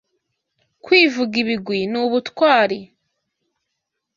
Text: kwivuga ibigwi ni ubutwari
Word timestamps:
kwivuga 0.83 1.33
ibigwi 1.43 1.79
ni 1.91 1.97
ubutwari 2.03 2.79